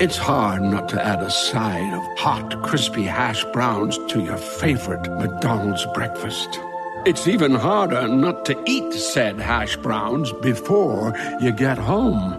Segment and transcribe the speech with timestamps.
[0.00, 5.06] It's hard not to add a side of hot, crispy hash browns to your favorite
[5.18, 6.58] McDonald's breakfast.
[7.04, 12.30] It's even harder not to eat said hash browns before you get home.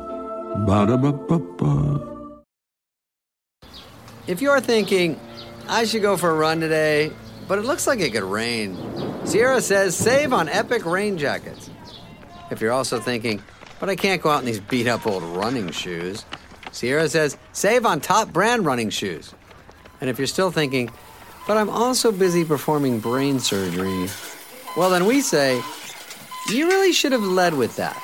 [0.66, 2.02] Ba-da-ba-ba-ba.
[4.26, 5.20] If you're thinking,
[5.68, 7.12] I should go for a run today,
[7.48, 8.76] but it looks like it could rain,
[9.24, 11.70] Sierra says save on epic rain jackets.
[12.50, 13.42] If you're also thinking,
[13.80, 16.26] but I can't go out in these beat up old running shoes,
[16.76, 19.34] Sierra says save on top brand running shoes.
[20.02, 20.92] And if you're still thinking,
[21.48, 24.10] but I'm also busy performing brain surgery,
[24.76, 25.62] well, then we say,
[26.50, 27.96] you really should have led with that.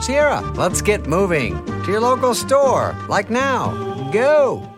[0.00, 4.10] Sierra, let's get moving to your local store, like now.
[4.12, 4.77] Go!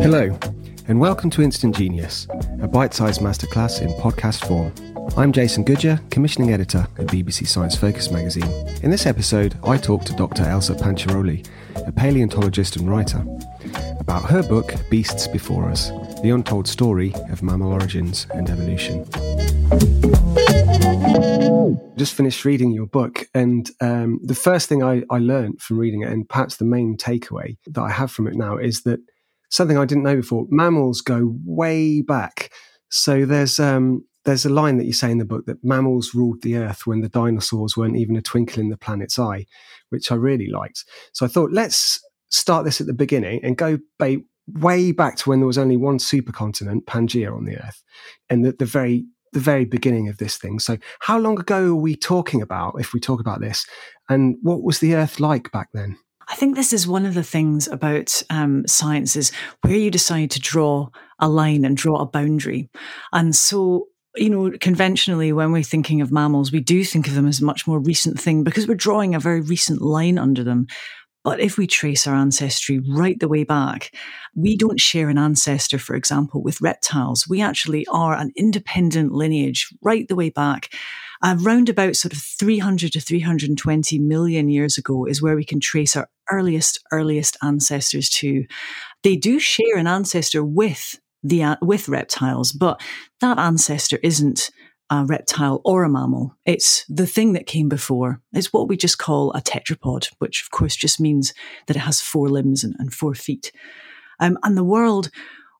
[0.00, 0.38] Hello,
[0.86, 2.26] and welcome to Instant Genius,
[2.62, 4.72] a bite sized masterclass in podcast form.
[5.18, 8.50] I'm Jason Goodyer, commissioning editor at BBC Science Focus magazine.
[8.82, 10.44] In this episode, I talk to Dr.
[10.44, 11.46] Elsa Panciroli,
[11.86, 13.22] a paleontologist and writer,
[14.00, 15.90] about her book Beasts Before Us
[16.22, 19.04] The Untold Story of Mammal Origins and Evolution.
[21.96, 26.02] Just finished reading your book, and um, the first thing I, I learned from reading
[26.02, 29.00] it, and perhaps the main takeaway that I have from it now, is that
[29.50, 32.50] something I didn't know before mammals go way back.
[32.88, 36.42] So there's um, there's a line that you say in the book that mammals ruled
[36.42, 39.46] the earth when the dinosaurs weren't even a twinkle in the planet's eye,
[39.90, 40.84] which I really liked.
[41.12, 45.40] So I thought let's start this at the beginning and go way back to when
[45.40, 47.82] there was only one supercontinent, Pangaea, on the earth,
[48.30, 50.58] and the, the very the very beginning of this thing.
[50.58, 53.66] So how long ago are we talking about if we talk about this,
[54.08, 55.98] and what was the earth like back then?
[56.30, 60.30] I think this is one of the things about um, science is where you decide
[60.32, 62.68] to draw a line and draw a boundary.
[63.12, 67.26] And so, you know, conventionally, when we're thinking of mammals, we do think of them
[67.26, 70.66] as a much more recent thing because we're drawing a very recent line under them.
[71.28, 73.94] But if we trace our ancestry right the way back,
[74.34, 77.26] we don't share an ancestor, for example, with reptiles.
[77.28, 80.72] We actually are an independent lineage right the way back.
[81.22, 85.96] Around about sort of 300 to 320 million years ago is where we can trace
[85.96, 88.46] our earliest, earliest ancestors to.
[89.02, 92.80] They do share an ancestor with the with reptiles, but
[93.20, 94.50] that ancestor isn't
[94.90, 96.34] a reptile or a mammal.
[96.46, 98.20] It's the thing that came before.
[98.32, 101.34] It's what we just call a tetrapod, which of course just means
[101.66, 103.52] that it has four limbs and, and four feet.
[104.20, 105.10] Um, and the world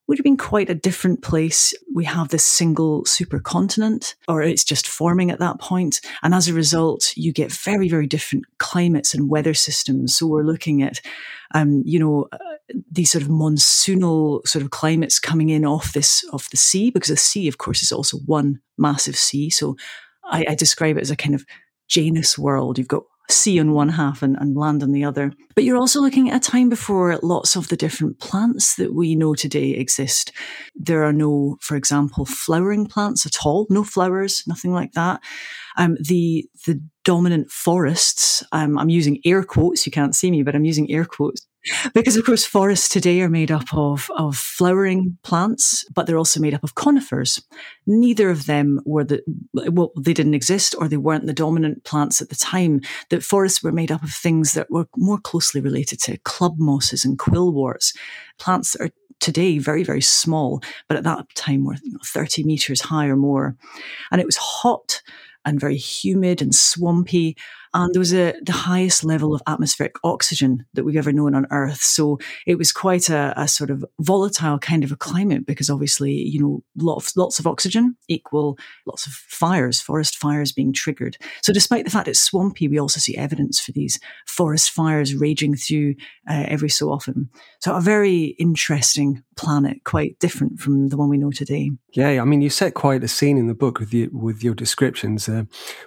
[0.06, 1.74] would have been quite a different place.
[1.94, 6.00] We have this single supercontinent, or it's just forming at that point.
[6.22, 10.16] And as a result, you get very, very different climates and weather systems.
[10.16, 11.02] So we're looking at,
[11.54, 12.26] um, you know,
[12.90, 17.08] these sort of monsoonal sort of climates coming in off this, off the sea, because
[17.08, 19.50] the sea, of course, is also one massive sea.
[19.50, 19.76] So
[20.24, 21.44] I, I describe it as a kind of
[21.88, 22.78] Janus world.
[22.78, 25.32] You've got sea on one half and, and land on the other.
[25.54, 29.14] But you're also looking at a time before lots of the different plants that we
[29.14, 30.32] know today exist.
[30.74, 35.20] There are no, for example, flowering plants at all, no flowers, nothing like that.
[35.76, 40.54] Um, the the dominant forests, um, I'm using air quotes, you can't see me, but
[40.54, 41.46] I'm using air quotes
[41.94, 46.40] because of course forests today are made up of of flowering plants but they're also
[46.40, 47.42] made up of conifers.
[47.86, 49.22] Neither of them were the
[49.70, 52.80] well they didn't exist or they weren't the dominant plants at the time.
[53.10, 57.04] That forests were made up of things that were more closely related to club mosses
[57.04, 57.96] and quillworts
[58.38, 62.44] plants that are today very very small but at that time were you know, 30
[62.44, 63.56] meters high or more.
[64.10, 65.02] And it was hot
[65.44, 67.36] and very humid and swampy.
[67.74, 71.46] And there was a, the highest level of atmospheric oxygen that we've ever known on
[71.50, 71.80] Earth.
[71.80, 76.12] So it was quite a, a sort of volatile kind of a climate because obviously,
[76.12, 81.16] you know, lots, lots of oxygen equal lots of fires, forest fires being triggered.
[81.42, 85.54] So despite the fact it's swampy, we also see evidence for these forest fires raging
[85.54, 85.94] through
[86.28, 87.30] uh, every so often.
[87.60, 91.70] So a very interesting planet, quite different from the one we know today.
[91.92, 94.54] Yeah, I mean, you set quite a scene in the book with your with your
[94.54, 95.28] descriptions.
[95.28, 95.44] Uh,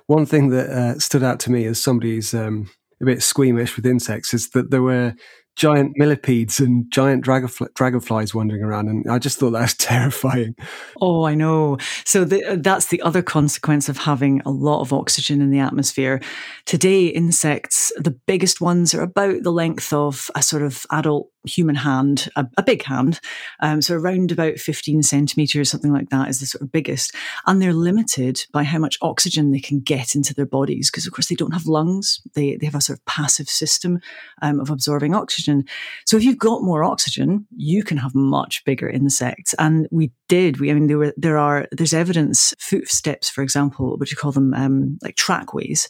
[0.08, 2.70] one thing that uh, stood out to me as um,
[3.02, 5.16] a bit squeamish with insects is that there were
[5.56, 8.88] giant millipedes and giant dragonfl- dragonflies wandering around.
[8.88, 10.56] And I just thought that was terrifying.
[11.02, 11.78] Oh, I know.
[12.06, 16.22] So the, that's the other consequence of having a lot of oxygen in the atmosphere.
[16.66, 21.76] Today, insects, the biggest ones are about the length of a sort of adult human
[21.76, 23.20] hand, a, a big hand.
[23.62, 27.14] Um, so around about 15 centimeters, something like that is the sort of biggest.
[27.48, 31.14] And they're limited by how much oxygen they can get into their bodies because, of
[31.14, 32.22] course, they don't have lungs.
[32.36, 34.00] They, they have a sort of passive system
[34.42, 35.66] um, of absorbing oxygen.
[36.06, 39.54] So if you've got more oxygen, you can have much bigger insects.
[39.58, 40.60] And we did.
[40.60, 44.32] We, I mean, there were, there are, there's evidence, footsteps, for example, what you call
[44.32, 45.88] them, um, like trackways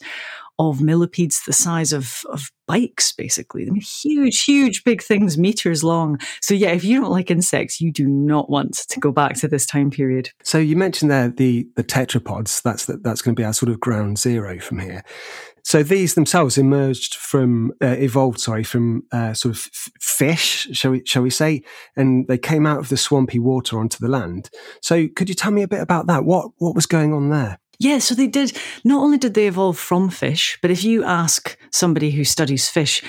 [0.70, 3.66] of millipedes the size of, of bikes, basically.
[3.66, 6.18] I mean, huge, huge, big things, meters long.
[6.40, 9.48] So, yeah, if you don't like insects, you do not want to go back to
[9.48, 10.30] this time period.
[10.42, 12.62] So, you mentioned there the, the tetrapods.
[12.62, 15.04] That's, the, that's going to be our sort of ground zero from here.
[15.64, 20.90] So these themselves emerged from, uh, evolved, sorry, from uh, sort of f- fish, shall
[20.90, 21.62] we, shall we say,
[21.94, 24.50] and they came out of the swampy water onto the land.
[24.80, 26.24] So could you tell me a bit about that?
[26.24, 27.60] What what was going on there?
[27.82, 28.56] Yeah, so they did.
[28.84, 33.02] Not only did they evolve from fish, but if you ask somebody who studies fish,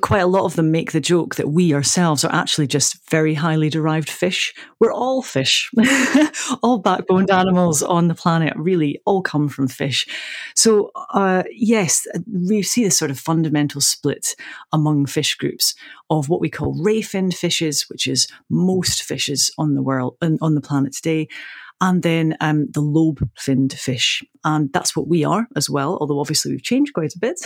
[0.00, 3.34] quite a lot of them make the joke that we ourselves are actually just very
[3.34, 4.52] highly derived fish.
[4.80, 5.70] We're all fish.
[6.62, 10.08] all backboned animals on the planet really all come from fish.
[10.56, 14.34] So, uh, yes, we see this sort of fundamental split
[14.72, 15.76] among fish groups
[16.10, 20.56] of what we call ray finned fishes, which is most fishes on the world, on
[20.56, 21.28] the planet today,
[21.80, 24.22] and then um, the lobe finned fish.
[24.44, 27.40] And that's what we are as well, although obviously we've changed quite a bit.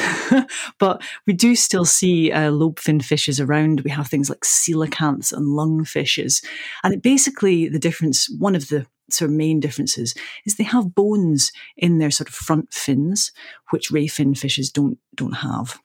[0.79, 3.81] but we do still see uh, lobe finned fishes around.
[3.81, 6.43] We have things like coelacanths and lung fishes.
[6.83, 10.15] And it basically, the difference, one of the sort of main differences
[10.47, 13.33] is they have bones in their sort of front fins,
[13.71, 15.79] which ray fin fishes don't, don't have.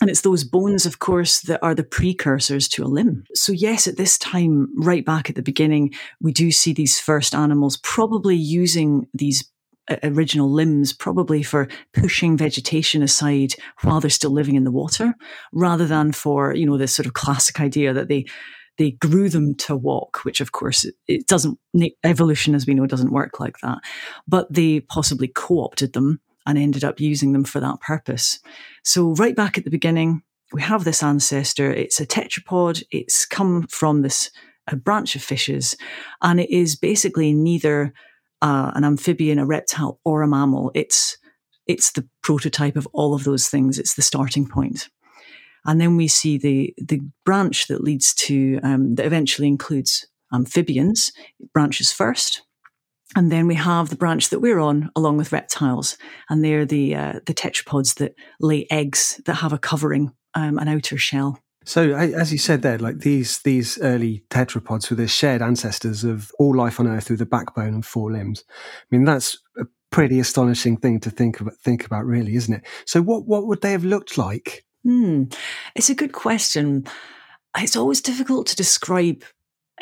[0.00, 3.24] And it's those bones, of course, that are the precursors to a limb.
[3.34, 7.34] So, yes, at this time, right back at the beginning, we do see these first
[7.34, 9.52] animals probably using these
[9.88, 13.52] uh, original limbs probably for pushing vegetation aside
[13.82, 15.12] while they're still living in the water
[15.52, 18.24] rather than for you know this sort of classic idea that they
[18.78, 21.58] they grew them to walk which of course it doesn't
[22.04, 23.78] evolution as we know doesn't work like that
[24.28, 28.38] but they possibly co-opted them and ended up using them for that purpose.
[28.84, 30.22] So, right back at the beginning,
[30.52, 31.70] we have this ancestor.
[31.72, 32.82] It's a tetrapod.
[32.90, 34.30] It's come from this
[34.68, 35.76] a branch of fishes,
[36.20, 37.92] and it is basically neither
[38.42, 40.70] uh, an amphibian, a reptile, or a mammal.
[40.74, 41.16] It's
[41.66, 43.78] it's the prototype of all of those things.
[43.78, 44.88] It's the starting point.
[45.64, 51.12] And then we see the the branch that leads to um, that eventually includes amphibians.
[51.38, 52.42] It branches first,
[53.14, 55.96] and then we have the branch that we're on, along with reptiles,
[56.28, 60.68] and they're the uh, the tetrapods that lay eggs that have a covering, um, an
[60.68, 61.38] outer shell.
[61.64, 66.32] So, as you said there, like these these early tetrapods were the shared ancestors of
[66.38, 68.44] all life on Earth with a backbone and four limbs.
[68.50, 71.54] I mean, that's a pretty astonishing thing to think about.
[71.58, 72.62] Think about, really, isn't it?
[72.86, 74.64] So, what what would they have looked like?
[74.82, 75.24] Hmm,
[75.76, 76.86] it's a good question.
[77.56, 79.22] It's always difficult to describe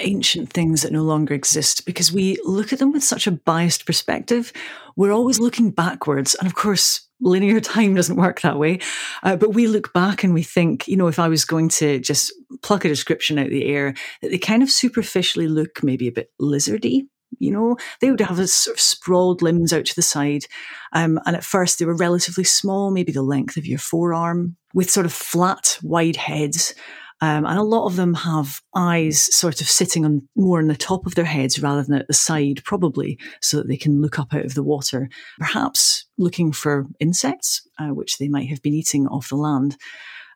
[0.00, 3.86] ancient things that no longer exist because we look at them with such a biased
[3.86, 4.52] perspective.
[4.96, 6.34] We're always looking backwards.
[6.34, 8.80] And of course, linear time doesn't work that way.
[9.22, 11.98] Uh, but we look back and we think, you know, if I was going to
[12.00, 16.08] just pluck a description out of the air, that they kind of superficially look maybe
[16.08, 17.06] a bit lizardy.
[17.38, 20.46] You know, they would have a sort of sprawled limbs out to the side.
[20.92, 24.90] Um, and at first, they were relatively small, maybe the length of your forearm, with
[24.90, 26.74] sort of flat, wide heads.
[27.22, 30.76] Um, and a lot of them have eyes sort of sitting on more on the
[30.76, 34.18] top of their heads rather than at the side, probably so that they can look
[34.18, 35.08] up out of the water,
[35.38, 39.76] perhaps looking for insects, uh, which they might have been eating off the land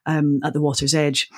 [0.05, 1.29] um, at the water's edge.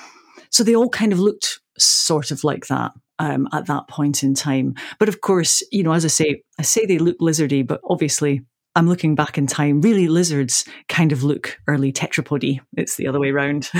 [0.50, 4.34] So they all kind of looked sort of like that um, at that point in
[4.34, 4.74] time.
[4.98, 8.42] But of course, you know, as I say, I say they look lizardy, but obviously
[8.78, 9.80] I'm looking back in time.
[9.80, 12.60] Really, lizards kind of look early tetrapody.
[12.76, 13.70] It's the other way around.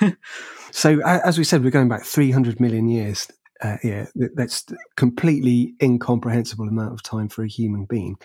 [0.74, 3.28] So, as we said, we're going back 300 million years.
[3.62, 8.16] uh, yeah, that's completely incomprehensible amount of time for a human being.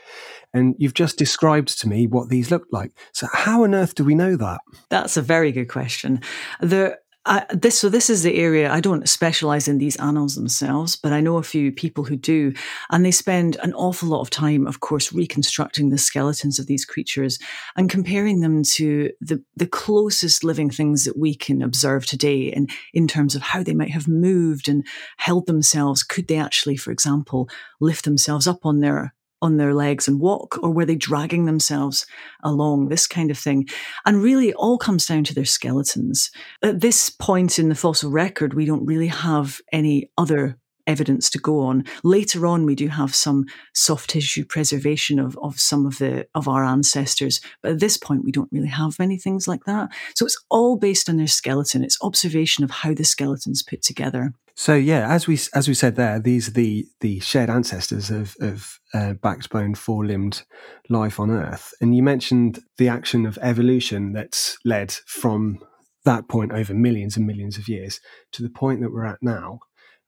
[0.54, 2.92] And you've just described to me what these look like.
[3.14, 4.62] So how on earth do we know that?
[4.90, 6.22] That's a very good question.
[6.60, 10.96] The I, this so this is the area I don't specialize in these animals themselves,
[10.96, 12.54] but I know a few people who do,
[12.90, 16.86] and they spend an awful lot of time, of course, reconstructing the skeletons of these
[16.86, 17.38] creatures
[17.76, 22.72] and comparing them to the the closest living things that we can observe today, and
[22.94, 24.86] in terms of how they might have moved and
[25.18, 26.04] held themselves.
[26.04, 27.50] Could they actually, for example,
[27.82, 32.06] lift themselves up on their on their legs and walk, or were they dragging themselves
[32.44, 32.90] along?
[32.90, 33.68] This kind of thing.
[34.06, 36.32] And really, it all comes down to their skeletons.
[36.62, 40.58] At this point in the fossil record, we don't really have any other
[40.90, 41.86] evidence to go on.
[42.04, 46.48] Later on, we do have some soft tissue preservation of, of some of the of
[46.48, 49.90] our ancestors, but at this point, we don't really have many things like that.
[50.16, 51.84] So it's all based on their skeleton.
[51.84, 54.34] It's observation of how the skeleton's put together.
[54.60, 58.36] So yeah, as we as we said there, these are the the shared ancestors of
[58.42, 60.44] of uh, backbone four limbed
[60.90, 61.74] life on Earth.
[61.80, 65.60] And you mentioned the action of evolution that's led from
[66.04, 68.02] that point over millions and millions of years
[68.34, 69.60] to the point that we're at now.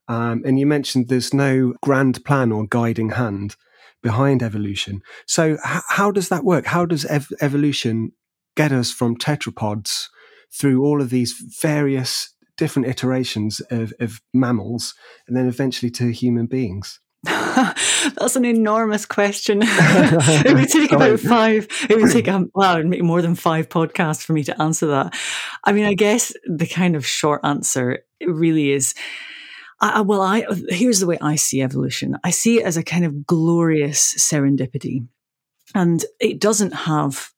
[0.06, 3.56] Um, and you mentioned there's no grand plan or guiding hand
[4.02, 5.00] behind evolution.
[5.24, 6.66] So h- how does that work?
[6.66, 8.12] How does ev- evolution
[8.54, 10.08] get us from tetrapods
[10.52, 11.32] through all of these
[11.62, 14.94] various different iterations of, of mammals
[15.26, 17.00] and then eventually to human beings?
[17.24, 19.60] That's an enormous question.
[19.64, 21.68] it would take about five.
[21.88, 25.14] It would take um, wow, more than five podcasts for me to answer that.
[25.62, 28.94] I mean, I guess the kind of short answer really is.
[29.80, 32.16] I, well, I here's the way I see evolution.
[32.24, 35.06] I see it as a kind of glorious serendipity
[35.74, 37.30] and it doesn't have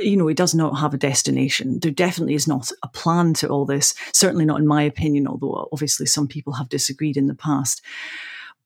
[0.00, 1.80] you know it does not have a destination.
[1.80, 5.68] There definitely is not a plan to all this certainly not in my opinion although
[5.72, 7.82] obviously some people have disagreed in the past.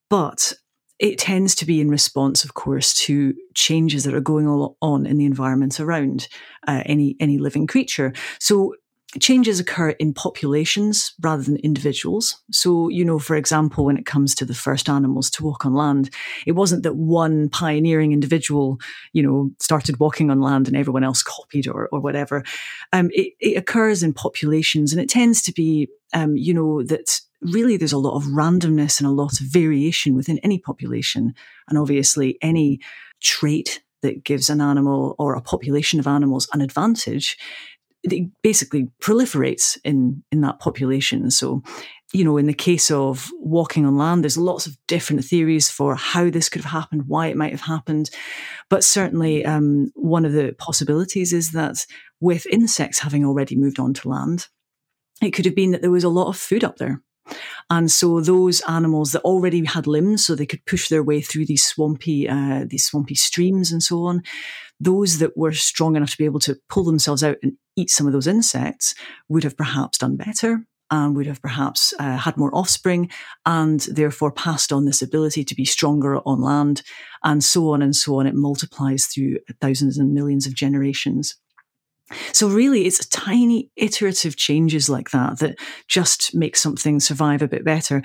[0.09, 0.53] But
[0.99, 5.19] it tends to be in response of course to changes that are going on in
[5.19, 6.29] the environment around
[6.67, 8.13] uh, any any living creature.
[8.39, 8.75] So
[9.21, 12.43] changes occur in populations rather than individuals.
[12.51, 15.75] So, you know, for example, when it comes to the first animals to walk on
[15.75, 16.11] land,
[16.47, 18.79] it wasn't that one pioneering individual,
[19.13, 22.43] you know, started walking on land and everyone else copied or, or whatever.
[22.93, 27.21] Um, it, it occurs in populations and it tends to be, um, you know, that
[27.41, 31.35] really there's a lot of randomness and a lot of variation within any population.
[31.69, 32.81] And obviously, any
[33.21, 37.37] trait that gives an animal or a population of animals an advantage
[38.13, 41.31] it basically proliferates in in that population.
[41.31, 41.63] So,
[42.13, 45.95] you know, in the case of walking on land, there's lots of different theories for
[45.95, 48.11] how this could have happened, why it might have happened.
[48.71, 51.85] But certainly, um, one of the possibilities is that
[52.21, 54.47] with insects having already moved on to land,
[55.23, 57.03] it could have been that there was a lot of food up there.
[57.71, 61.47] And so those animals that already had limbs, so they could push their way through
[61.47, 64.23] these swampy, uh, these swampy streams and so on,
[64.79, 68.07] those that were strong enough to be able to pull themselves out and eat some
[68.07, 68.95] of those insects
[69.29, 73.11] would have perhaps done better and would have perhaps uh, had more offspring
[73.45, 76.83] and therefore passed on this ability to be stronger on land
[77.25, 78.27] and so on and so on.
[78.27, 81.35] It multiplies through thousands and millions of generations.
[82.33, 85.59] So really, it's tiny iterative changes like that that
[85.89, 88.03] just make something survive a bit better.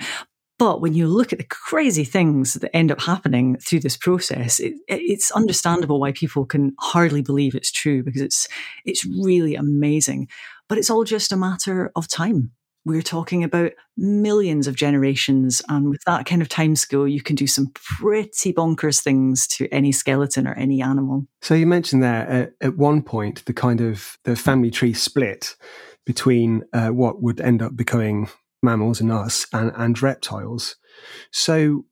[0.58, 4.60] But when you look at the crazy things that end up happening through this process,
[4.60, 8.48] it, it's understandable why people can hardly believe it's true because it's
[8.84, 10.28] it's really amazing.
[10.68, 12.52] But it's all just a matter of time.
[12.84, 17.36] We're talking about millions of generations, and with that kind of time scale, you can
[17.36, 21.26] do some pretty bonkers things to any skeleton or any animal.
[21.42, 25.54] So you mentioned there at, at one point the kind of the family tree split
[26.04, 28.28] between uh, what would end up becoming
[28.62, 30.76] mammals and us and, and reptiles.
[31.30, 31.84] So,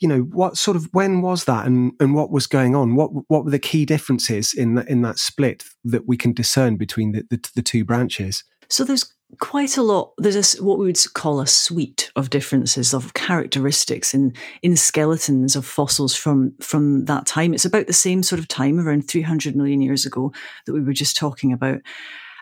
[0.00, 2.96] you know, what sort of when was that, and, and what was going on?
[2.96, 6.76] What what were the key differences in that in that split that we can discern
[6.76, 8.44] between the, the, the two branches?
[8.68, 10.12] So there's quite a lot.
[10.18, 15.56] There's a, what we would call a suite of differences of characteristics in in skeletons
[15.56, 17.54] of fossils from from that time.
[17.54, 20.32] It's about the same sort of time, around 300 million years ago,
[20.66, 21.80] that we were just talking about.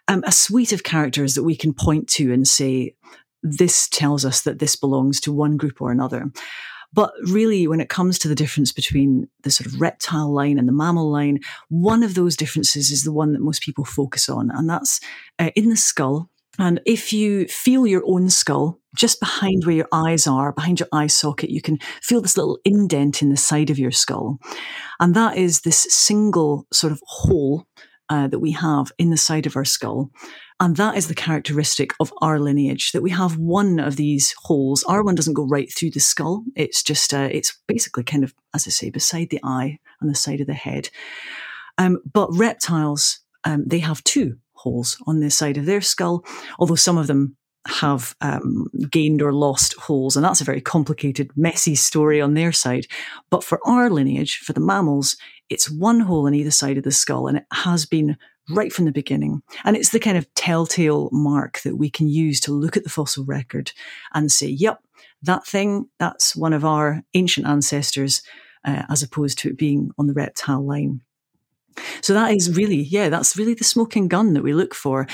[0.09, 2.97] Um, a suite of characters that we can point to and say
[3.43, 6.31] this tells us that this belongs to one group or another.
[6.93, 10.69] But really, when it comes to the difference between the sort of reptile line and
[10.69, 14.51] the mammal line, one of those differences is the one that most people focus on,
[14.51, 15.01] and that's
[15.39, 16.29] uh, in the skull.
[16.59, 20.89] And if you feel your own skull, just behind where your eyes are, behind your
[20.93, 24.39] eye socket, you can feel this little indent in the side of your skull.
[25.01, 27.67] And that is this single sort of hole
[28.11, 30.11] uh, that we have in the side of our skull.
[30.61, 34.85] And that is the characteristic of our lineage that we have one of these holes.
[34.85, 36.45] Our one doesn't go right through the skull.
[36.55, 40.15] It's just, uh, it's basically kind of, as I say, beside the eye on the
[40.15, 40.91] side of the head.
[41.79, 46.25] Um, but reptiles, um, they have two holes on the side of their skull,
[46.59, 50.17] although some of them have um, gained or lost holes.
[50.17, 52.87] And that's a very complicated, messy story on their side.
[53.31, 55.17] But for our lineage, for the mammals,
[55.49, 58.17] it's one hole on either side of the skull, and it has been
[58.51, 59.43] right from the beginning.
[59.65, 62.91] And it's the kind of telltale mark that we can use to look at the
[62.91, 63.73] fossil record
[64.13, 64.81] and say, yep,
[65.23, 68.23] that thing, that's one of our ancient ancestors,
[68.65, 71.03] uh, as opposed to it being on the reptile line.
[72.01, 75.07] So that is really, yeah, that's really the smoking gun that we look for.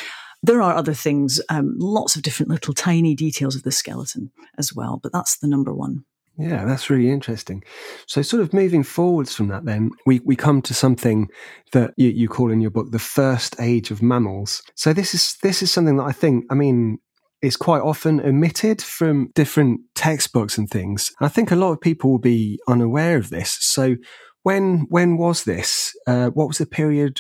[0.42, 4.74] There are other things, um, lots of different little tiny details of the skeleton as
[4.74, 6.04] well, but that's the number one.
[6.38, 7.64] Yeah, that's really interesting.
[8.06, 11.28] So, sort of moving forwards from that, then we, we come to something
[11.72, 14.62] that you, you call in your book the first age of mammals.
[14.76, 16.98] So, this is this is something that I think, I mean,
[17.42, 21.10] is quite often omitted from different textbooks and things.
[21.20, 23.58] I think a lot of people will be unaware of this.
[23.60, 23.96] So,
[24.48, 25.94] when when was this?
[26.06, 27.18] Uh, what was the period?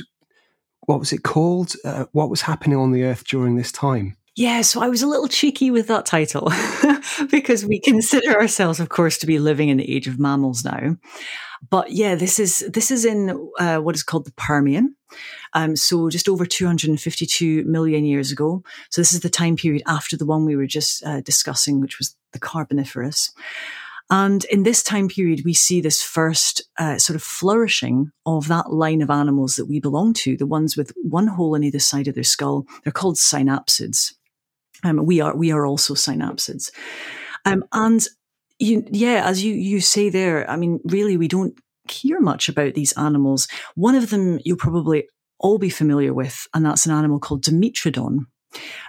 [0.86, 1.74] What was it called?
[1.84, 4.16] Uh, what was happening on the Earth during this time?
[4.34, 6.50] Yeah, so I was a little cheeky with that title
[7.30, 10.96] because we consider ourselves, of course, to be living in the age of mammals now.
[11.68, 14.96] But yeah, this is this is in uh, what is called the Permian.
[15.52, 18.62] Um, so just over 252 million years ago.
[18.88, 21.98] So this is the time period after the one we were just uh, discussing, which
[21.98, 23.34] was the Carboniferous.
[24.10, 28.72] And in this time period, we see this first uh, sort of flourishing of that
[28.72, 32.08] line of animals that we belong to, the ones with one hole in either side
[32.08, 32.66] of their skull.
[32.82, 34.14] They're called synapsids.
[34.82, 36.70] Um, we are we are also synapsids,
[37.44, 38.06] um, and
[38.60, 41.58] you, yeah, as you you say there, I mean, really, we don't
[41.90, 43.48] hear much about these animals.
[43.74, 45.08] One of them you'll probably
[45.40, 48.26] all be familiar with, and that's an animal called Dimetrodon.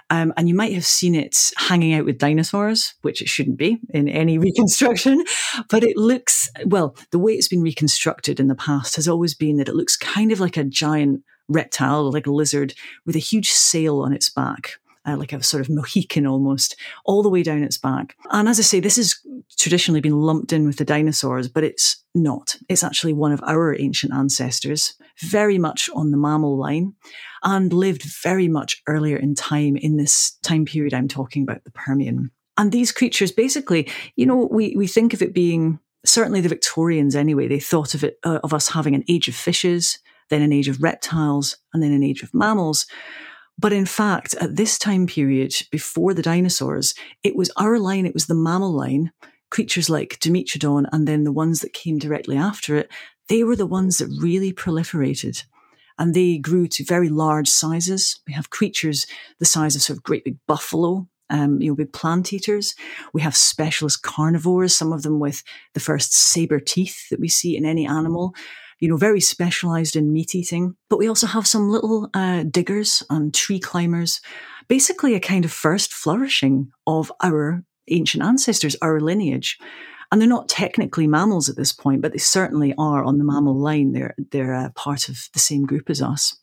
[0.08, 3.78] Um, and you might have seen it hanging out with dinosaurs, which it shouldn't be
[3.90, 5.24] in any reconstruction.
[5.68, 9.56] But it looks, well, the way it's been reconstructed in the past has always been
[9.58, 12.74] that it looks kind of like a giant reptile, like a lizard,
[13.04, 17.22] with a huge sail on its back uh, like a sort of Mohican almost, all
[17.22, 18.16] the way down its back.
[18.30, 19.18] And as I say, this has
[19.58, 22.56] traditionally been lumped in with the dinosaurs, but it's not.
[22.68, 26.94] It's actually one of our ancient ancestors, very much on the mammal line,
[27.42, 31.70] and lived very much earlier in time in this time period I'm talking about, the
[31.70, 32.30] Permian.
[32.56, 37.14] And these creatures basically, you know, we, we think of it being certainly the Victorians
[37.16, 40.52] anyway, they thought of it, uh, of us having an age of fishes, then an
[40.52, 42.86] age of reptiles, and then an age of mammals.
[43.58, 48.14] But in fact, at this time period, before the dinosaurs, it was our line, it
[48.14, 49.12] was the mammal line,
[49.50, 52.90] creatures like Dimetrodon, and then the ones that came directly after it,
[53.28, 55.44] they were the ones that really proliferated.
[55.98, 58.20] And they grew to very large sizes.
[58.26, 59.06] We have creatures
[59.38, 62.74] the size of sort of great big buffalo, um, you know, big plant eaters.
[63.12, 65.42] We have specialist carnivores, some of them with
[65.74, 68.34] the first saber teeth that we see in any animal
[68.80, 70.74] you know, very specialized in meat eating.
[70.88, 74.20] But we also have some little uh, diggers and tree climbers,
[74.68, 79.58] basically a kind of first flourishing of our ancient ancestors, our lineage.
[80.10, 83.56] And they're not technically mammals at this point, but they certainly are on the mammal
[83.56, 83.92] line.
[83.92, 86.36] They're, they're uh, part of the same group as us.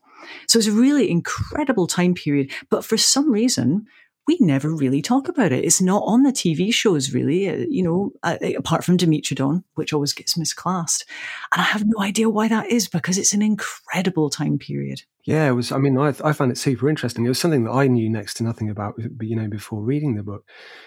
[0.48, 2.52] So it's a really incredible time period.
[2.70, 3.86] But for some reason,
[4.28, 5.64] we never really talk about it.
[5.64, 9.64] It's not on the TV shows, really, uh, you know, uh, uh, apart from Dimetrodon,
[9.76, 11.06] which always gets misclassed.
[11.54, 15.04] And I have no idea why that is because it's an incredible time period.
[15.24, 15.72] Yeah, it was.
[15.72, 17.26] I mean, I, I found it super interesting.
[17.26, 20.24] It was something that I knew next to nothing about, you know, before reading the
[20.24, 20.46] book.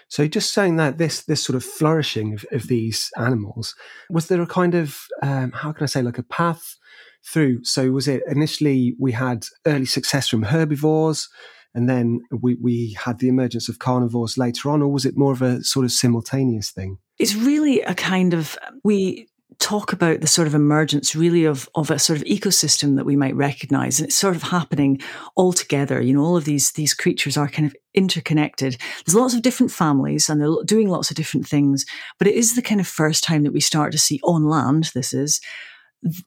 [0.08, 3.74] So, just saying that this this sort of flourishing of, of these animals
[4.08, 6.76] was there a kind of um, how can I say like a path
[7.22, 7.64] through?
[7.64, 11.28] So, was it initially we had early success from herbivores?
[11.74, 15.32] And then we, we had the emergence of carnivores later on, or was it more
[15.32, 16.98] of a sort of simultaneous thing?
[17.18, 19.28] It's really a kind of, we
[19.60, 23.14] talk about the sort of emergence really of, of a sort of ecosystem that we
[23.14, 24.98] might recognize and it's sort of happening
[25.34, 29.34] all together you know all of these these creatures are kind of interconnected there's lots
[29.34, 31.84] of different families and they're doing lots of different things
[32.18, 34.90] but it is the kind of first time that we start to see on land
[34.94, 35.40] this is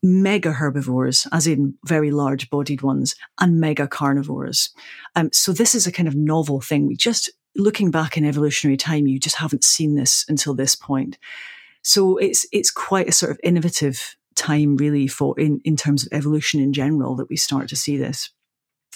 [0.01, 4.69] mega herbivores, as in very large bodied ones, and mega carnivores.
[5.15, 6.87] Um, so this is a kind of novel thing.
[6.87, 11.17] We just, looking back in evolutionary time, you just haven't seen this until this point.
[11.81, 16.13] So it's, it's quite a sort of innovative time really for in, in terms of
[16.13, 18.31] evolution in general that we start to see this.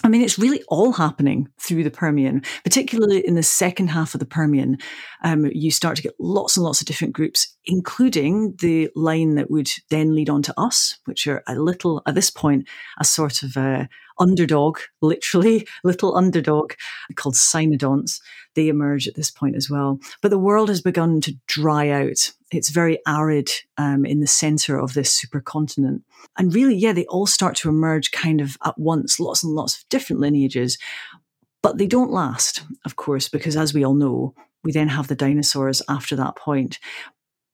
[0.03, 4.19] I mean, it's really all happening through the Permian, particularly in the second half of
[4.19, 4.77] the Permian.
[5.23, 9.49] Um, you start to get lots and lots of different groups, including the line that
[9.49, 12.67] would then lead on to us, which are a little, at this point,
[12.99, 16.73] a sort of a underdog, literally little underdog
[17.15, 18.21] called cynodonts.
[18.56, 19.99] They emerge at this point as well.
[20.21, 22.34] But the world has begun to dry out.
[22.51, 26.01] It's very arid um, in the center of this supercontinent.
[26.38, 29.77] And really, yeah, they all start to emerge kind of at once, lots and lots
[29.77, 30.77] of different lineages.
[31.62, 35.15] But they don't last, of course, because as we all know, we then have the
[35.15, 36.80] dinosaurs after that point.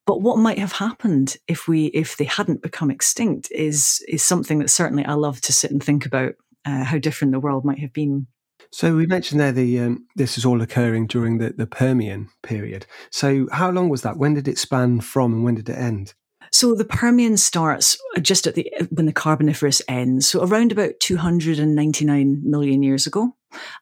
[0.05, 4.59] But what might have happened if we if they hadn't become extinct is is something
[4.59, 7.79] that certainly I love to sit and think about uh, how different the world might
[7.79, 8.27] have been.
[8.71, 12.85] So we mentioned there the um, this is all occurring during the, the Permian period.
[13.11, 14.17] So how long was that?
[14.17, 16.13] When did it span from, and when did it end?
[16.51, 22.41] So the Permian starts just at the when the Carboniferous ends, so around about 299
[22.43, 23.35] million years ago,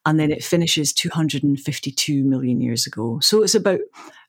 [0.06, 3.20] and then it finishes 252 million years ago.
[3.22, 3.80] So it's about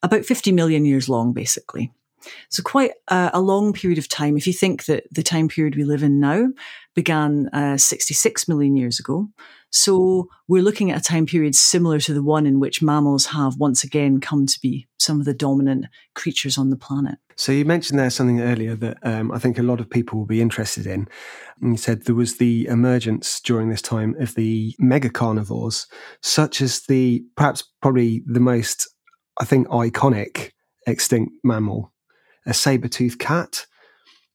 [0.03, 1.93] about 50 million years long, basically.
[2.51, 4.37] So quite a, a long period of time.
[4.37, 6.49] If you think that the time period we live in now
[6.95, 9.29] began uh, 66 million years ago,
[9.75, 13.57] so we're looking at a time period similar to the one in which mammals have
[13.57, 17.19] once again come to be some of the dominant creatures on the planet.
[17.37, 20.27] So you mentioned there something earlier that um, I think a lot of people will
[20.27, 21.09] be interested in.
[21.63, 25.87] And you said there was the emergence during this time of the mega carnivores,
[26.21, 28.87] such as the perhaps probably the most,
[29.41, 30.51] I think, iconic
[30.87, 31.93] extinct mammal,
[32.46, 33.66] a saber-toothed cat.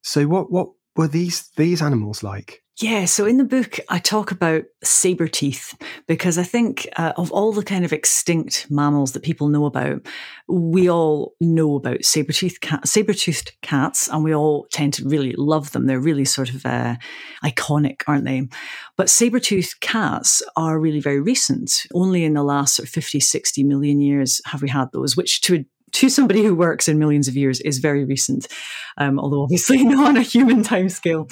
[0.02, 2.64] So what what were these these animals like?
[2.80, 5.76] Yeah, so in the book, I talk about saber teeth
[6.08, 10.06] because I think uh, of all the kind of extinct mammals that people know about,
[10.48, 15.72] we all know about saber cat, saber-toothed cats, and we all tend to really love
[15.72, 15.88] them.
[15.88, 16.98] They're really sort of uh,
[17.44, 18.48] iconic, aren't they?
[18.96, 21.88] But saber-toothed cats are really very recent.
[21.96, 25.42] Only in the last sort of 50, 60 million years have we had those, which
[25.42, 28.48] to to somebody who works in millions of years is very recent,
[28.98, 31.28] um, although obviously not on a human time scale.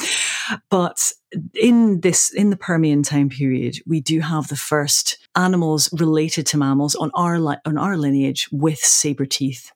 [0.70, 1.12] But
[1.54, 6.58] in this, in the Permian time period, we do have the first animals related to
[6.58, 9.72] mammals on our li- on our lineage with saber teeth.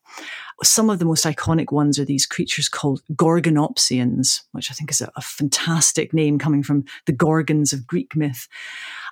[0.62, 5.00] Some of the most iconic ones are these creatures called Gorgonopsians, which I think is
[5.00, 8.48] a, a fantastic name coming from the Gorgons of Greek myth.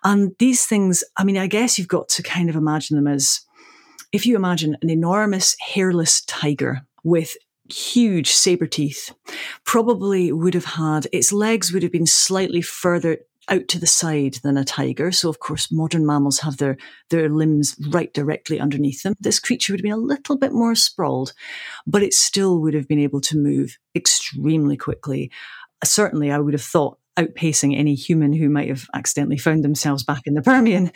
[0.04, 3.42] And these things, I mean, I guess you've got to kind of imagine them as
[4.12, 7.36] if you imagine an enormous hairless tiger with
[7.70, 9.14] huge saber teeth,
[9.66, 14.36] probably would have had its legs would have been slightly further out to the side
[14.44, 15.12] than a tiger.
[15.12, 16.78] So of course, modern mammals have their,
[17.10, 19.14] their limbs right directly underneath them.
[19.20, 21.34] This creature would have been a little bit more sprawled,
[21.86, 25.32] but it still would have been able to move extremely quickly.
[25.84, 30.22] Certainly, I would have thought outpacing any human who might have accidentally found themselves back
[30.26, 30.92] in the Permian.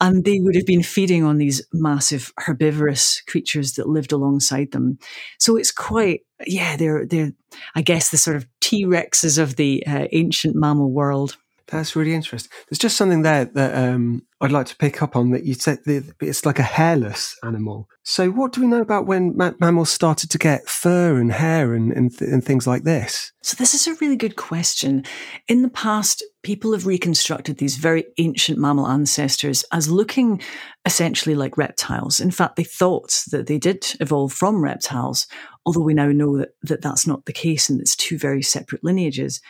[0.00, 4.98] And they would have been feeding on these massive herbivorous creatures that lived alongside them.
[5.38, 7.32] So it's quite, yeah, they're, they're,
[7.74, 11.36] I guess, the sort of T Rexes of the uh, ancient mammal world.
[11.68, 12.50] That's really interesting.
[12.68, 15.80] There's just something there that um, I'd like to pick up on that you said
[15.84, 17.88] it's like a hairless animal.
[18.04, 21.74] So, what do we know about when ma- mammals started to get fur and hair
[21.74, 23.32] and, and, th- and things like this?
[23.42, 25.04] So, this is a really good question.
[25.46, 30.40] In the past, people have reconstructed these very ancient mammal ancestors as looking
[30.86, 32.18] essentially like reptiles.
[32.18, 35.26] In fact, they thought that they did evolve from reptiles,
[35.66, 38.82] although we now know that, that that's not the case and it's two very separate
[38.82, 39.42] lineages.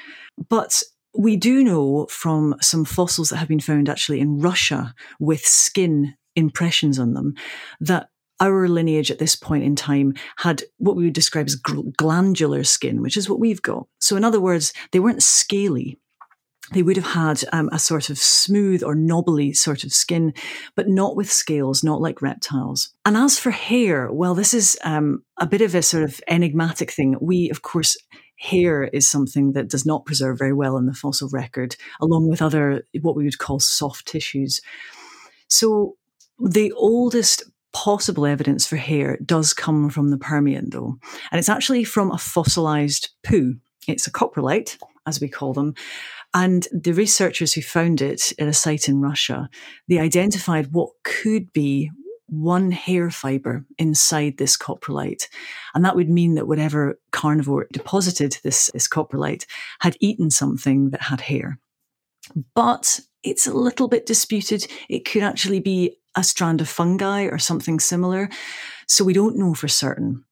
[0.49, 0.83] But
[1.19, 6.15] we do know from some fossils that have been found actually in Russia with skin
[6.37, 7.35] impressions on them
[7.81, 8.09] that
[8.41, 13.03] our lineage at this point in time had what we would describe as glandular skin,
[13.03, 13.89] which is what we've got.
[13.99, 15.99] So, in other words, they weren't scaly.
[16.73, 20.35] They would have had um, a sort of smooth or knobbly sort of skin,
[20.77, 22.91] but not with scales, not like reptiles.
[23.05, 26.93] And as for hair, well, this is um, a bit of a sort of enigmatic
[26.93, 27.17] thing.
[27.21, 27.97] We, of course,
[28.39, 32.41] hair is something that does not preserve very well in the fossil record, along with
[32.41, 34.61] other, what we would call soft tissues.
[35.49, 35.97] So
[36.39, 40.99] the oldest possible evidence for hair does come from the Permian, though,
[41.31, 43.57] and it's actually from a fossilized poo.
[43.87, 45.75] It's a coprolite, as we call them.
[46.35, 49.49] And the researchers who found it at a site in Russia,
[49.89, 51.91] they identified what could be
[52.29, 55.29] one hair fiber inside this coprolite.
[55.75, 59.47] And that would mean that whatever carnivore deposited this, this coprolite
[59.81, 61.59] had eaten something that had hair.
[62.55, 64.67] But it's a little bit disputed.
[64.89, 68.29] It could actually be a strand of fungi or something similar.
[68.87, 70.25] So we don't know for certain.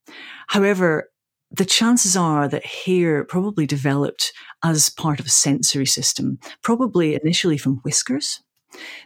[0.49, 1.11] However,
[1.51, 4.33] the chances are that hair probably developed
[4.65, 8.43] as part of a sensory system, probably initially from whiskers.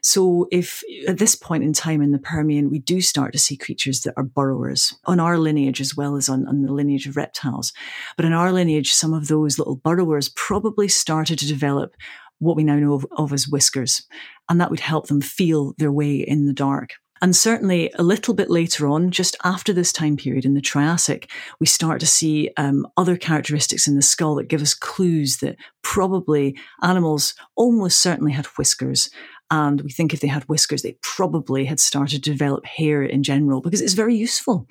[0.02, 3.56] So, if at this point in time in the Permian, we do start to see
[3.56, 7.16] creatures that are burrowers on our lineage as well as on, on the lineage of
[7.16, 7.72] reptiles.
[8.16, 11.94] But in our lineage, some of those little burrowers probably started to develop
[12.38, 14.06] what we now know of, of as whiskers.
[14.48, 16.94] And that would help them feel their way in the dark.
[17.22, 21.30] And certainly a little bit later on, just after this time period in the Triassic,
[21.58, 25.56] we start to see um, other characteristics in the skull that give us clues that
[25.82, 29.10] probably animals almost certainly had whiskers.
[29.50, 33.22] And we think if they had whiskers, they probably had started to develop hair in
[33.22, 34.66] general because it's very useful.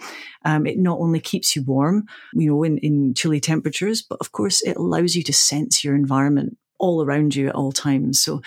[0.46, 4.32] Um, it not only keeps you warm, you know, in, in chilly temperatures, but of
[4.32, 8.22] course it allows you to sense your environment all around you at all times.
[8.22, 8.42] So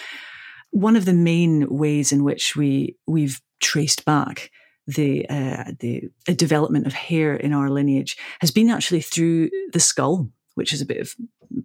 [0.71, 4.51] one of the main ways in which we we've traced back
[4.87, 10.29] the uh, the development of hair in our lineage has been actually through the skull,
[10.55, 11.15] which is a bit of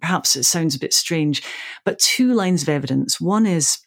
[0.02, 1.42] perhaps it sounds a bit strange,
[1.84, 3.20] but two lines of evidence.
[3.20, 3.80] One is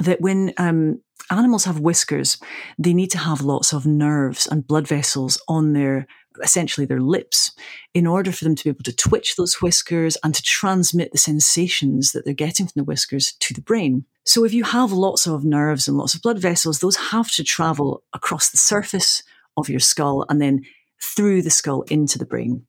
[0.00, 2.38] that when um, animals have whiskers,
[2.78, 6.06] they need to have lots of nerves and blood vessels on their
[6.42, 7.52] essentially their lips
[7.94, 11.18] in order for them to be able to twitch those whiskers and to transmit the
[11.18, 14.04] sensations that they're getting from the whiskers to the brain.
[14.24, 17.44] So if you have lots of nerves and lots of blood vessels, those have to
[17.44, 19.22] travel across the surface
[19.56, 20.62] of your skull and then
[21.02, 22.66] through the skull into the brain.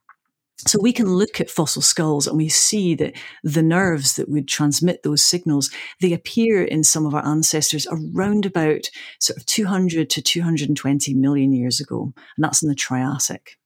[0.68, 4.48] So we can look at fossil skulls and we see that the nerves that would
[4.48, 5.70] transmit those signals,
[6.02, 11.54] they appear in some of our ancestors around about sort of 200 to 220 million
[11.54, 12.14] years ago.
[12.36, 13.59] And that's in the Triassic.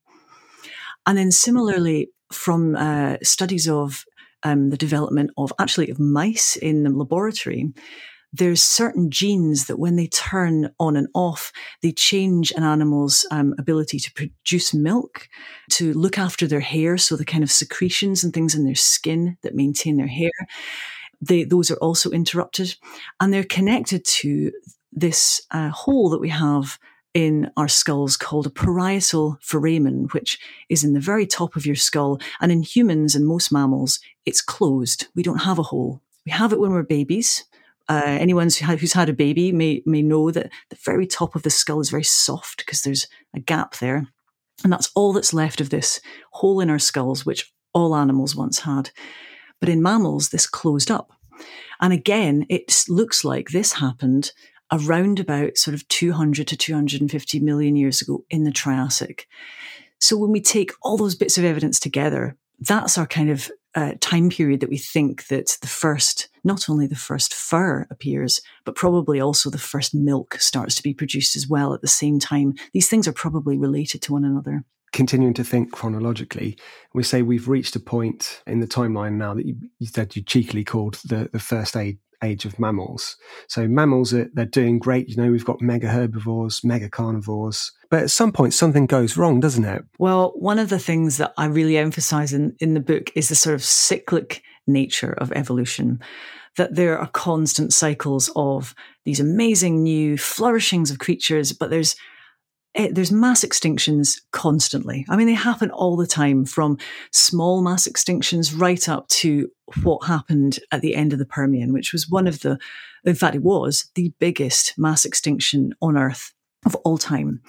[1.06, 4.06] And then similarly, from uh, studies of
[4.44, 7.74] um, the development of actually of mice in the laboratory,
[8.36, 11.52] there's certain genes that when they turn on and off,
[11.84, 15.30] they change an animal's um, ability to produce milk,
[15.70, 16.98] to look after their hair.
[16.98, 20.32] So the kind of secretions and things in their skin that maintain their hair,
[21.22, 22.76] they, those are also interrupted.
[23.20, 24.52] And they're connected to
[24.92, 26.80] this uh, hole that we have
[27.14, 31.76] in our skulls called a parietal foramen, which is in the very top of your
[31.76, 32.20] skull.
[32.42, 35.08] And in humans and most mammals, it's closed.
[35.16, 36.02] We don't have a hole.
[36.26, 37.44] We have it when we're babies
[37.90, 41.50] uh, anyone who's had a baby may may know that the very top of the
[41.50, 44.08] skull is very soft because there's a gap there,
[44.64, 46.00] and that's all that's left of this
[46.32, 48.92] hole in our skulls, which all animals once had.
[49.60, 51.12] But in mammals, this closed up,
[51.82, 54.32] and again, it looks like this happened
[54.74, 59.28] around about sort of 200 to 250 million years ago in the Triassic.
[60.00, 63.94] So when we take all those bits of evidence together, that's our kind of uh,
[64.02, 68.76] time period that we think that the first, not only the first fur appears, but
[68.76, 72.54] probably also the first milk starts to be produced as well at the same time.
[72.74, 74.64] These things are probably related to one another.
[74.92, 76.56] Continuing to think chronologically,
[76.94, 80.22] we say we've reached a point in the timeline now that you, you said you
[80.22, 83.18] cheekily called the, the first aid age of mammals.
[83.48, 85.10] So mammals are they're doing great.
[85.10, 87.72] You know, we've got mega herbivores, mega carnivores.
[87.90, 89.84] But at some point something goes wrong, doesn't it?
[90.00, 93.36] Well, one of the things that I really emphasize in, in the book is the
[93.36, 96.00] sort of cyclic nature of evolution.
[96.56, 101.96] That there are constant cycles of these amazing new flourishings of creatures, but there's
[102.76, 105.06] there's mass extinctions constantly.
[105.10, 106.78] I mean, they happen all the time from
[107.12, 109.50] small mass extinctions right up to
[109.84, 112.58] what happened at the end of the Permian, which was one of the,
[113.04, 116.34] in fact, it was the biggest mass extinction on Earth
[116.66, 117.42] of all time.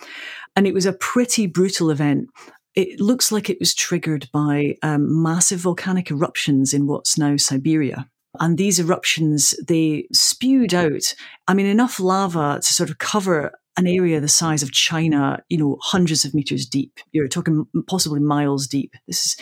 [0.57, 2.29] And it was a pretty brutal event.
[2.75, 8.09] It looks like it was triggered by um, massive volcanic eruptions in what's now Siberia.
[8.41, 11.15] And these eruptions, they spewed out,
[11.47, 15.59] I mean, enough lava to sort of cover an area the size of China, you
[15.59, 17.01] know, hundreds of meters deep.
[17.13, 18.95] You're talking possibly miles deep.
[19.07, 19.37] This is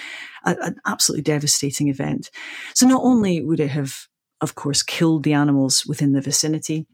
[0.45, 2.31] a, an absolutely devastating event.
[2.75, 4.07] So not only would it have,
[4.41, 6.87] of course, killed the animals within the vicinity,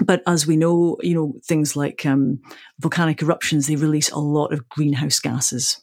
[0.00, 2.40] but as we know, you know, things like um,
[2.82, 5.80] volcanic eruptions, they release a lot of greenhouse gases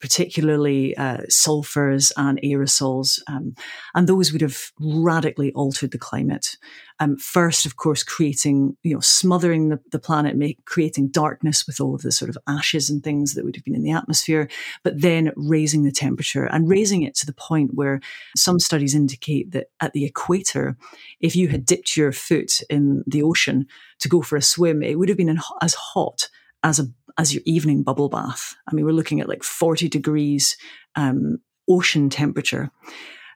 [0.00, 3.20] particularly uh, sulfurs and aerosols.
[3.28, 3.54] Um,
[3.94, 6.58] and those would have radically altered the climate.
[6.98, 11.80] Um, first, of course, creating, you know, smothering the, the planet, make, creating darkness with
[11.80, 14.48] all of the sort of ashes and things that would have been in the atmosphere,
[14.82, 18.00] but then raising the temperature and raising it to the point where
[18.34, 20.76] some studies indicate that at the equator,
[21.20, 23.66] if you had dipped your foot in the ocean
[24.00, 26.28] to go for a swim, it would have been as hot
[26.62, 26.86] as a
[27.18, 28.56] as your evening bubble bath.
[28.70, 30.56] I mean, we're looking at like 40 degrees
[30.96, 32.70] um, ocean temperature.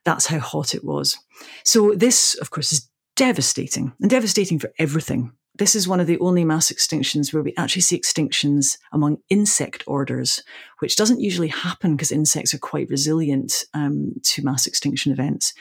[0.05, 1.18] That's how hot it was.
[1.64, 5.33] So this, of course, is devastating and devastating for everything.
[5.57, 9.85] This is one of the only mass extinctions where we actually see extinctions among insect
[9.87, 10.42] orders,
[10.79, 15.53] which doesn't usually happen because insects are quite resilient um, to mass extinction events.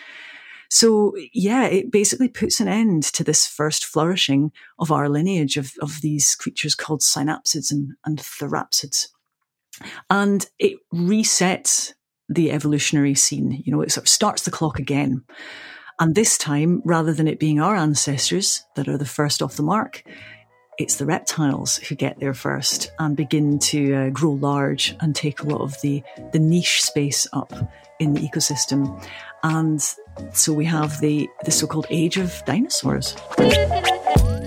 [0.70, 5.74] So yeah, it basically puts an end to this first flourishing of our lineage of,
[5.82, 9.10] of these creatures called synapsids and, and therapsids.
[10.10, 11.94] And it resets
[12.28, 13.64] the evolutionary scene.
[13.66, 15.24] You know, it sort of starts the clock again.
[16.00, 19.64] And this time, rather than it being our ancestors that are the first off the
[19.64, 20.04] mark,
[20.78, 25.42] it's the reptiles who get there first and begin to uh, grow large and take
[25.42, 26.02] a lot of the,
[26.32, 27.52] the niche space up
[28.00, 29.06] in the ecosystem.
[29.44, 29.84] And
[30.34, 33.14] so we have the, the so called age of dinosaurs.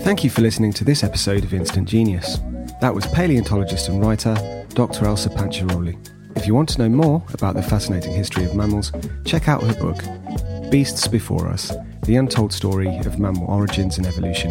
[0.03, 2.39] Thank you for listening to this episode of Instant Genius.
[2.81, 4.35] That was paleontologist and writer
[4.71, 5.07] Dr.
[5.07, 5.97] Elsa Panciroli.
[6.37, 8.91] If you want to know more about the fascinating history of mammals,
[9.25, 14.51] check out her book, Beasts Before Us The Untold Story of Mammal Origins and Evolution.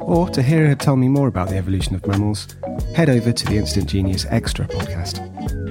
[0.00, 2.46] Or to hear her tell me more about the evolution of mammals,
[2.94, 5.18] head over to the Instant Genius Extra podcast.